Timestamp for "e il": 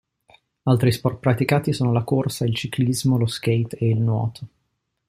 3.77-3.99